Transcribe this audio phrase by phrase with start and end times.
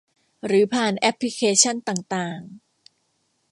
[0.45, 2.39] หรือผ่านแอปพลิเคชันต่างต่าง